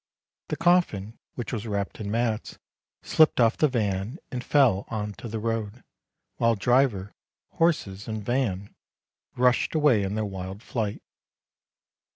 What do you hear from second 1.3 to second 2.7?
which was wrapped in mats,